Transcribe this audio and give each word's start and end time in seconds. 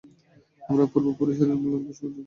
আমার 0.61 0.87
পূর্ব 0.93 1.07
পুরুষেরা 1.19 1.47
নির্ভুলতা 1.49 1.77
বেশ 1.79 1.97
পছন্দ 1.97 2.03
করতেন। 2.05 2.19